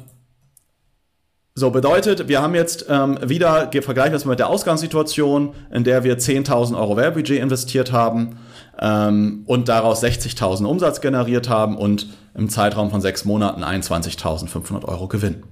so, 1.56 1.70
bedeutet, 1.70 2.28
wir 2.28 2.42
haben 2.42 2.56
jetzt 2.56 2.88
ähm, 2.90 3.20
wieder, 3.24 3.70
vergleichen 3.72 4.14
wir 4.14 4.18
es 4.18 4.26
mit 4.26 4.40
der 4.40 4.50
Ausgangssituation, 4.50 5.54
in 5.72 5.84
der 5.84 6.04
wir 6.04 6.18
10.000 6.18 6.76
Euro 6.76 6.98
Werbebudget 6.98 7.40
investiert 7.40 7.92
haben 7.92 8.40
ähm, 8.80 9.44
und 9.46 9.70
daraus 9.70 10.04
60.000 10.04 10.66
Umsatz 10.66 11.00
generiert 11.00 11.50
haben 11.50 11.78
und 11.78 12.08
im 12.36 12.50
Zeitraum 12.50 12.90
von 12.90 13.02
sechs 13.02 13.26
Monaten 13.26 13.64
21.500 13.64 14.86
Euro 14.86 15.08
Gewinn. 15.08 15.44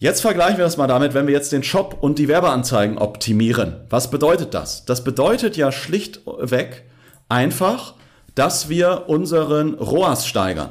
Jetzt 0.00 0.20
vergleichen 0.20 0.58
wir 0.58 0.64
das 0.64 0.76
mal 0.76 0.86
damit, 0.86 1.12
wenn 1.14 1.26
wir 1.26 1.34
jetzt 1.34 1.50
den 1.50 1.64
Shop 1.64 1.96
und 2.00 2.18
die 2.20 2.28
Werbeanzeigen 2.28 2.98
optimieren. 2.98 3.80
Was 3.90 4.10
bedeutet 4.10 4.54
das? 4.54 4.84
Das 4.84 5.02
bedeutet 5.02 5.56
ja 5.56 5.72
schlichtweg 5.72 6.84
einfach, 7.28 7.94
dass 8.36 8.68
wir 8.68 9.08
unseren 9.08 9.74
ROAS 9.74 10.26
steigern. 10.26 10.70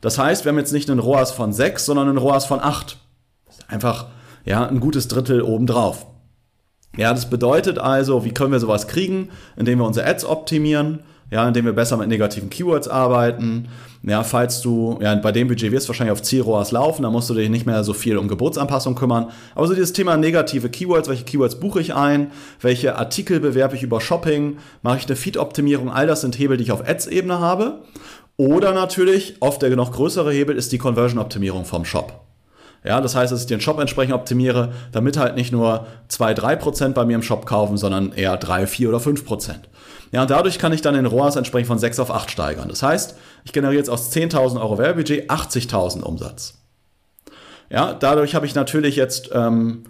Das 0.00 0.18
heißt, 0.18 0.44
wir 0.44 0.52
haben 0.52 0.58
jetzt 0.58 0.72
nicht 0.72 0.88
einen 0.88 1.00
ROAS 1.00 1.32
von 1.32 1.52
6, 1.52 1.84
sondern 1.84 2.08
einen 2.08 2.18
ROAS 2.18 2.46
von 2.46 2.60
8. 2.60 2.96
Einfach 3.66 4.06
ja, 4.44 4.66
ein 4.66 4.78
gutes 4.78 5.08
Drittel 5.08 5.42
obendrauf. 5.42 6.06
Ja, 6.96 7.12
das 7.12 7.28
bedeutet 7.28 7.78
also, 7.78 8.24
wie 8.24 8.32
können 8.32 8.52
wir 8.52 8.60
sowas 8.60 8.86
kriegen? 8.86 9.30
Indem 9.56 9.80
wir 9.80 9.86
unsere 9.86 10.06
Ads 10.06 10.24
optimieren, 10.24 11.00
ja, 11.30 11.46
indem 11.46 11.64
wir 11.64 11.72
besser 11.72 11.96
mit 11.96 12.08
negativen 12.08 12.50
Keywords 12.50 12.88
arbeiten. 12.88 13.68
Ja, 14.02 14.24
falls 14.24 14.62
du, 14.62 14.98
ja, 15.00 15.14
bei 15.16 15.30
dem 15.30 15.48
Budget 15.48 15.70
wirst 15.72 15.86
du 15.86 15.90
wahrscheinlich 15.90 16.12
auf 16.12 16.22
Zielroas 16.22 16.72
laufen, 16.72 17.02
da 17.02 17.10
musst 17.10 17.28
du 17.28 17.34
dich 17.34 17.50
nicht 17.50 17.66
mehr 17.66 17.84
so 17.84 17.92
viel 17.92 18.16
um 18.16 18.28
Geburtsanpassung 18.28 18.94
kümmern. 18.94 19.30
Aber 19.54 19.66
so 19.66 19.74
dieses 19.74 19.92
Thema 19.92 20.16
negative 20.16 20.70
Keywords, 20.70 21.08
welche 21.08 21.24
Keywords 21.24 21.60
buche 21.60 21.80
ich 21.80 21.94
ein, 21.94 22.32
welche 22.60 22.96
Artikel 22.96 23.40
bewerbe 23.40 23.76
ich 23.76 23.82
über 23.82 24.00
Shopping, 24.00 24.56
mache 24.82 24.98
ich 24.98 25.06
eine 25.06 25.16
Feed-Optimierung, 25.16 25.90
all 25.90 26.06
das 26.06 26.22
sind 26.22 26.38
Hebel, 26.38 26.56
die 26.56 26.64
ich 26.64 26.72
auf 26.72 26.86
Ads-Ebene 26.88 27.40
habe. 27.40 27.82
Oder 28.36 28.72
natürlich, 28.72 29.36
oft 29.40 29.60
der 29.60 29.76
noch 29.76 29.92
größere 29.92 30.32
Hebel 30.32 30.56
ist 30.56 30.72
die 30.72 30.78
Conversion-Optimierung 30.78 31.66
vom 31.66 31.84
Shop. 31.84 32.29
Ja, 32.82 33.00
das 33.00 33.14
heißt, 33.14 33.32
dass 33.32 33.42
ich 33.42 33.46
den 33.46 33.60
Shop 33.60 33.78
entsprechend 33.78 34.14
optimiere, 34.14 34.72
damit 34.92 35.18
halt 35.18 35.36
nicht 35.36 35.52
nur 35.52 35.86
2, 36.08 36.32
3% 36.32 36.92
bei 36.94 37.04
mir 37.04 37.14
im 37.14 37.22
Shop 37.22 37.44
kaufen, 37.44 37.76
sondern 37.76 38.12
eher 38.12 38.36
3, 38.36 38.66
4 38.66 38.88
oder 38.88 38.98
5%. 38.98 39.54
Ja, 40.12 40.22
und 40.22 40.30
dadurch 40.30 40.58
kann 40.58 40.72
ich 40.72 40.80
dann 40.80 40.94
den 40.94 41.06
ROAS 41.06 41.36
entsprechend 41.36 41.68
von 41.68 41.78
6 41.78 42.00
auf 42.00 42.10
8 42.10 42.30
steigern. 42.30 42.68
Das 42.68 42.82
heißt, 42.82 43.16
ich 43.44 43.52
generiere 43.52 43.78
jetzt 43.78 43.90
aus 43.90 44.10
10.000 44.12 44.60
Euro 44.60 44.78
Werbebudget 44.78 45.30
80.000 45.30 46.02
Umsatz. 46.02 46.54
Ja, 47.68 47.92
dadurch 47.92 48.34
habe 48.34 48.46
ich 48.46 48.54
natürlich 48.54 48.96
jetzt 48.96 49.30
ähm, 49.32 49.84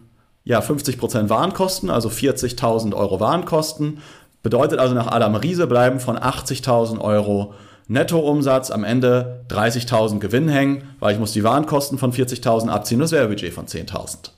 ja, 0.45 0.61
50% 0.61 1.29
Warenkosten, 1.29 1.91
also 1.91 2.09
40.000 2.09 2.95
Euro 2.95 3.21
Warenkosten. 3.21 3.99
Bedeutet 4.43 4.79
also 4.79 4.95
nach 4.95 5.07
Adam 5.07 5.37
Riese 5.37 5.67
bleiben 5.67 6.01
von 6.01 6.19
80.000 6.19 6.99
Euro 7.01 7.55
Nettoumsatz 7.91 8.71
am 8.71 8.85
Ende 8.85 9.45
30.000 9.49 10.21
Gewinn 10.21 10.49
hängen, 10.49 10.85
weil 11.01 11.13
ich 11.13 11.19
muss 11.19 11.33
die 11.33 11.43
Warenkosten 11.43 11.99
von 11.99 12.13
40.000 12.13 12.69
abziehen 12.69 13.01
das 13.01 13.11
Werbebudget 13.11 13.53
von 13.53 13.67
10.000. 13.67 14.31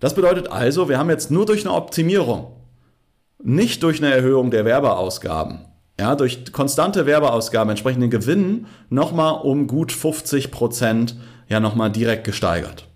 Das 0.00 0.14
bedeutet 0.14 0.50
also, 0.50 0.88
wir 0.88 0.98
haben 0.98 1.10
jetzt 1.10 1.30
nur 1.30 1.46
durch 1.46 1.64
eine 1.64 1.74
Optimierung 1.74 2.48
nicht 3.42 3.82
durch 3.82 4.02
eine 4.02 4.12
Erhöhung 4.12 4.50
der 4.50 4.64
Werbeausgaben, 4.64 5.60
ja, 5.98 6.14
durch 6.14 6.52
konstante 6.52 7.06
Werbeausgaben 7.06 7.70
entsprechend 7.70 8.02
den 8.02 8.10
Gewinn 8.10 8.66
nochmal 8.88 9.40
um 9.42 9.66
gut 9.66 9.92
50 9.92 10.50
Prozent 10.50 11.16
ja 11.48 11.60
nochmal 11.60 11.90
direkt 11.90 12.24
gesteigert. 12.24 12.89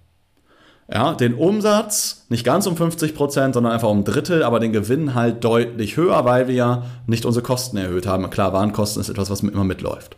Ja, 0.93 1.15
den 1.15 1.35
Umsatz 1.35 2.27
nicht 2.29 2.45
ganz 2.45 2.67
um 2.67 2.77
50 2.77 3.15
Prozent, 3.15 3.55
sondern 3.55 3.73
einfach 3.73 3.89
um 3.89 4.01
ein 4.01 4.05
Drittel, 4.05 4.43
aber 4.43 4.61
den 4.61 4.73
Gewinn 4.73 5.15
halt 5.15 5.43
deutlich 5.43 5.97
höher, 5.97 6.25
weil 6.27 6.47
wir 6.47 6.55
ja 6.55 6.83
nicht 7.07 7.25
unsere 7.25 7.43
Kosten 7.43 7.79
erhöht 7.79 8.07
haben. 8.07 8.29
Klar, 8.29 8.53
Warenkosten 8.53 9.01
ist 9.01 9.09
etwas, 9.09 9.31
was 9.31 9.41
immer 9.41 9.65
mitläuft. 9.65 10.17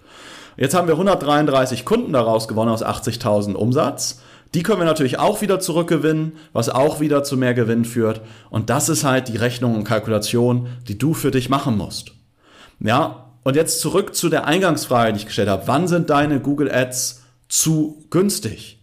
Jetzt 0.56 0.74
haben 0.74 0.88
wir 0.88 0.94
133 0.94 1.84
Kunden 1.84 2.12
daraus 2.12 2.48
gewonnen 2.48 2.70
aus 2.70 2.84
80.000 2.84 3.54
Umsatz. 3.54 4.20
Die 4.54 4.62
können 4.62 4.80
wir 4.80 4.86
natürlich 4.86 5.18
auch 5.18 5.40
wieder 5.40 5.60
zurückgewinnen, 5.60 6.32
was 6.52 6.68
auch 6.68 6.98
wieder 6.98 7.22
zu 7.22 7.36
mehr 7.36 7.54
Gewinn 7.54 7.84
führt. 7.84 8.22
Und 8.50 8.70
das 8.70 8.88
ist 8.88 9.04
halt 9.04 9.28
die 9.28 9.36
Rechnung 9.36 9.76
und 9.76 9.84
Kalkulation, 9.84 10.68
die 10.88 10.98
du 10.98 11.14
für 11.14 11.30
dich 11.30 11.48
machen 11.48 11.76
musst. 11.76 12.12
Ja, 12.80 13.26
und 13.44 13.54
jetzt 13.54 13.80
zurück 13.80 14.16
zu 14.16 14.28
der 14.28 14.46
Eingangsfrage, 14.46 15.12
die 15.12 15.20
ich 15.20 15.26
gestellt 15.26 15.48
habe. 15.48 15.66
Wann 15.66 15.86
sind 15.86 16.10
deine 16.10 16.40
Google 16.40 16.70
Ads 16.72 17.22
zu 17.48 18.04
günstig? 18.10 18.75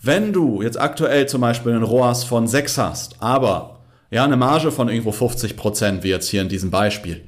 Wenn 0.00 0.32
du 0.32 0.62
jetzt 0.62 0.80
aktuell 0.80 1.26
zum 1.26 1.40
Beispiel 1.40 1.72
einen 1.72 1.82
ROAS 1.82 2.24
von 2.24 2.46
6 2.46 2.78
hast, 2.78 3.16
aber 3.20 3.80
ja, 4.10 4.24
eine 4.24 4.36
Marge 4.36 4.70
von 4.70 4.88
irgendwo 4.88 5.12
50 5.12 5.56
Prozent, 5.56 6.04
wie 6.04 6.08
jetzt 6.08 6.28
hier 6.28 6.40
in 6.40 6.48
diesem 6.48 6.70
Beispiel, 6.70 7.22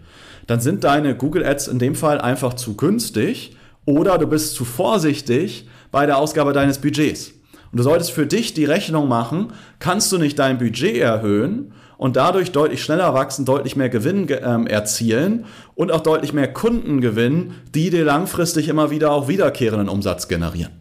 dann 0.46 0.60
sind 0.60 0.84
deine 0.84 1.16
Google 1.16 1.44
Ads 1.44 1.68
in 1.68 1.78
dem 1.78 1.94
Fall 1.94 2.20
einfach 2.20 2.54
zu 2.54 2.76
günstig 2.76 3.56
oder 3.84 4.18
du 4.18 4.26
bist 4.26 4.54
zu 4.54 4.64
vorsichtig 4.64 5.68
bei 5.90 6.06
der 6.06 6.18
Ausgabe 6.18 6.52
deines 6.52 6.78
Budgets. 6.78 7.32
Und 7.72 7.78
du 7.78 7.82
solltest 7.82 8.12
für 8.12 8.26
dich 8.26 8.54
die 8.54 8.64
Rechnung 8.64 9.08
machen, 9.08 9.52
kannst 9.78 10.10
du 10.12 10.18
nicht 10.18 10.38
dein 10.38 10.58
Budget 10.58 10.96
erhöhen 10.96 11.72
und 11.98 12.16
dadurch 12.16 12.50
deutlich 12.50 12.82
schneller 12.82 13.14
wachsen, 13.14 13.44
deutlich 13.44 13.76
mehr 13.76 13.90
Gewinn 13.90 14.26
ähm, 14.30 14.66
erzielen 14.66 15.44
und 15.74 15.92
auch 15.92 16.00
deutlich 16.00 16.32
mehr 16.32 16.52
Kunden 16.52 17.00
gewinnen, 17.00 17.54
die 17.74 17.90
dir 17.90 18.04
langfristig 18.04 18.68
immer 18.68 18.90
wieder 18.90 19.10
auch 19.12 19.28
wiederkehrenden 19.28 19.88
Umsatz 19.88 20.26
generieren. 20.26 20.72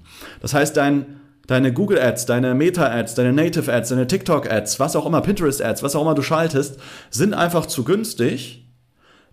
Das 0.42 0.54
heißt, 0.54 0.78
dein, 0.78 1.19
deine 1.50 1.74
Google 1.74 2.00
Ads, 2.00 2.28
deine 2.28 2.54
Meta 2.54 2.88
Ads, 2.88 3.16
deine 3.16 3.34
Native 3.34 3.74
Ads, 3.74 3.90
deine 3.90 4.06
TikTok 4.06 4.52
Ads, 4.52 4.80
was 4.80 4.96
auch 4.96 5.08
immer, 5.08 5.22
Pinterest 5.22 5.64
Ads, 5.64 5.82
was 5.82 5.96
auch 5.96 6.04
immer 6.04 6.14
du 6.14 6.22
schaltest, 6.22 6.80
sind 7.10 7.34
einfach 7.34 7.66
zu 7.66 7.84
günstig, 7.84 8.70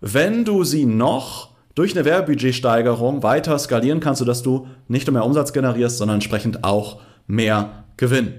wenn 0.01 0.43
du 0.43 0.63
sie 0.63 0.85
noch 0.85 1.51
durch 1.75 1.95
eine 1.95 2.05
Werbebudgetsteigerung 2.05 3.21
weiter 3.21 3.59
skalieren 3.59 3.99
kannst, 3.99 4.17
sodass 4.17 4.41
du 4.41 4.67
nicht 4.87 5.05
nur 5.05 5.13
mehr 5.13 5.25
Umsatz 5.25 5.53
generierst, 5.53 5.99
sondern 5.99 6.15
entsprechend 6.15 6.63
auch 6.63 7.01
mehr 7.27 7.85
Gewinn. 7.97 8.33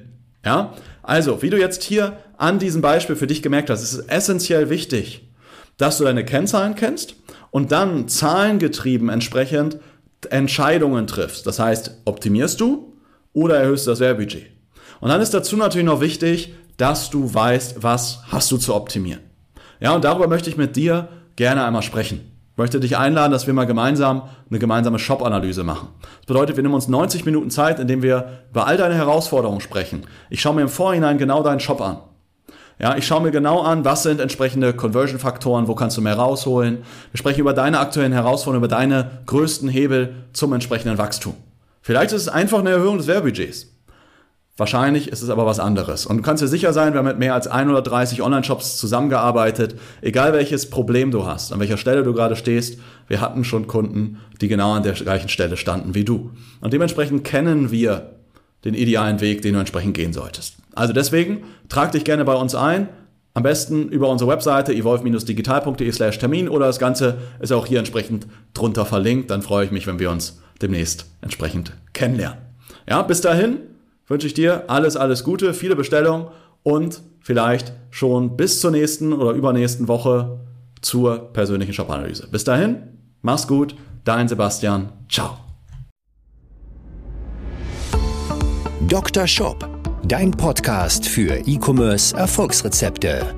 Ja? 0.45 0.75
Also, 1.05 1.41
wie 1.41 1.51
du 1.51 1.57
jetzt 1.57 1.85
hier 1.85 2.17
an 2.37 2.59
diesem 2.59 2.83
Beispiel 2.83 3.15
für 3.15 3.29
dich 3.29 3.43
gemerkt 3.43 3.71
hast, 3.71 3.85
ist 3.85 3.93
es 3.93 4.07
essentiell 4.09 4.71
wichtig, 4.71 5.29
dass 5.77 5.99
du 5.99 6.05
deine 6.05 6.25
Kennzahlen 6.25 6.75
kennst 6.75 7.15
und 7.53 7.71
dann 7.71 8.09
zahlengetrieben 8.09 9.09
entsprechend 9.09 9.79
Entscheidungen 10.31 11.07
triffst. 11.07 11.47
Das 11.47 11.61
heißt, 11.61 12.03
optimierst 12.07 12.61
du 12.61 12.88
oder 13.39 13.59
erhöhst 13.59 13.87
du 13.87 13.91
das 13.91 14.01
Werbebudget? 14.01 14.47
Und 15.01 15.11
dann 15.11 15.21
ist 15.21 15.33
dazu 15.33 15.57
natürlich 15.57 15.87
noch 15.87 16.01
wichtig, 16.01 16.55
dass 16.77 17.11
du 17.11 17.33
weißt, 17.33 17.83
was 17.83 18.21
hast 18.31 18.51
du 18.51 18.57
zu 18.57 18.75
optimieren. 18.75 19.21
Ja, 19.81 19.95
und 19.95 20.05
darüber 20.05 20.27
möchte 20.27 20.51
ich 20.51 20.57
mit 20.57 20.75
dir 20.77 21.09
gerne 21.37 21.65
einmal 21.65 21.83
sprechen. 21.83 22.33
Ich 22.53 22.59
möchte 22.59 22.81
dich 22.81 22.97
einladen, 22.97 23.31
dass 23.31 23.47
wir 23.47 23.55
mal 23.55 23.67
gemeinsam 23.67 24.23
eine 24.51 24.59
gemeinsame 24.59 24.99
Shop-Analyse 24.99 25.63
machen. 25.63 25.89
Das 26.01 26.27
bedeutet, 26.27 26.57
wir 26.57 26.63
nehmen 26.65 26.75
uns 26.75 26.89
90 26.89 27.25
Minuten 27.25 27.51
Zeit, 27.51 27.79
indem 27.79 28.03
wir 28.03 28.41
über 28.51 28.67
all 28.67 28.77
deine 28.77 28.97
Herausforderungen 28.97 29.61
sprechen. 29.61 30.03
Ich 30.31 30.41
schaue 30.41 30.57
mir 30.57 30.63
im 30.63 30.69
Vorhinein 30.69 31.19
genau 31.19 31.45
deinen 31.45 31.61
Shop 31.61 31.81
an. 31.81 31.99
Ja, 32.81 32.97
ich 32.97 33.07
schaue 33.07 33.23
mir 33.23 33.31
genau 33.31 33.61
an, 33.61 33.85
was 33.85 34.05
sind 34.05 34.21
entsprechende 34.21 34.73
Conversion-Faktoren, 34.73 35.69
wo 35.69 35.75
kannst 35.75 35.97
du 35.97 36.01
mehr 36.01 36.17
rausholen. 36.17 36.79
Wir 37.13 37.19
sprechen 37.19 37.41
über 37.41 37.53
deine 37.53 37.79
aktuellen 37.79 38.13
Herausforderungen, 38.13 38.65
über 38.65 38.77
deine 38.77 39.23
größten 39.27 39.69
Hebel 39.69 40.15
zum 40.33 40.53
entsprechenden 40.53 40.99
Wachstum. 40.99 41.35
Vielleicht 41.89 42.13
ist 42.13 42.21
es 42.21 42.29
einfach 42.29 42.59
eine 42.59 42.69
Erhöhung 42.69 42.99
des 42.99 43.07
Werbebudgets. 43.07 43.69
Wahrscheinlich 44.59 45.09
ist 45.09 45.23
es 45.23 45.31
aber 45.31 45.47
was 45.47 45.59
anderes. 45.59 46.05
Und 46.05 46.19
du 46.19 46.23
kannst 46.23 46.43
dir 46.43 46.47
sicher 46.47 46.75
sein, 46.75 46.93
wir 46.93 46.99
haben 46.99 47.07
mit 47.07 47.19
mehr 47.19 47.33
als 47.33 47.47
130 47.47 48.21
Online-Shops 48.21 48.77
zusammengearbeitet. 48.77 49.75
Egal 50.03 50.35
welches 50.35 50.69
Problem 50.69 51.11
du 51.11 51.25
hast, 51.25 51.51
an 51.51 51.61
welcher 51.61 51.79
Stelle 51.79 52.03
du 52.03 52.13
gerade 52.13 52.37
stehst, 52.37 52.79
wir 53.07 53.23
hatten 53.23 53.43
schon 53.43 53.69
Kunden, 53.69 54.19
die 54.43 54.49
genau 54.49 54.73
an 54.73 54.83
der 54.83 54.93
gleichen 54.93 55.31
Stelle 55.31 55.57
standen 55.57 55.95
wie 55.95 56.05
du. 56.05 56.31
Und 56.61 56.75
dementsprechend 56.75 57.25
kennen 57.25 57.71
wir 57.71 58.17
den 58.67 58.75
idealen 58.75 59.23
Weg, 59.23 59.41
den 59.41 59.55
du 59.55 59.61
entsprechend 59.61 59.95
gehen 59.95 60.13
solltest. 60.13 60.57
Also 60.75 60.93
deswegen, 60.93 61.45
trag 61.71 61.93
dich 61.93 62.05
gerne 62.05 62.27
bei 62.27 62.35
uns 62.35 62.55
ein. 62.55 62.91
Am 63.33 63.45
besten 63.45 63.89
über 63.89 64.11
unsere 64.11 64.31
Webseite 64.31 64.75
evolve-digital.de 64.75 65.91
slash 65.93 66.19
Termin 66.19 66.51
oder 66.51 66.67
das 66.67 66.79
Ganze 66.79 67.17
ist 67.41 67.53
auch 67.53 67.65
hier 67.65 67.79
entsprechend 67.79 68.27
drunter 68.53 68.85
verlinkt. 68.85 69.31
Dann 69.31 69.41
freue 69.41 69.65
ich 69.65 69.71
mich, 69.71 69.87
wenn 69.87 69.99
wir 69.99 70.11
uns 70.11 70.39
demnächst 70.63 71.07
entsprechend 71.21 71.73
kennenlernen. 71.93 72.39
Ja, 72.89 73.03
bis 73.03 73.21
dahin 73.21 73.59
wünsche 74.07 74.27
ich 74.27 74.35
dir 74.35 74.65
alles, 74.69 74.97
alles 74.97 75.25
Gute, 75.25 75.55
viele 75.55 75.77
Bestellungen 75.77 76.29
und 76.63 77.03
vielleicht 77.21 77.73
schon 77.91 78.37
bis 78.37 78.61
zur 78.61 78.71
nächsten 78.71 79.13
oder 79.13 79.33
übernächsten 79.33 79.89
Woche 79.89 80.41
zur 80.81 81.33
persönlichen 81.33 81.73
Shop-Analyse. 81.73 82.29
Bis 82.31 82.45
dahin, 82.45 82.77
mach's 83.23 83.47
gut, 83.47 83.75
dein 84.05 84.29
Sebastian, 84.29 84.93
ciao. 85.09 85.39
Dr. 88.89 89.27
Shop, 89.27 89.69
dein 90.05 90.31
Podcast 90.31 91.07
für 91.07 91.47
E-Commerce 91.47 92.17
Erfolgsrezepte. 92.17 93.38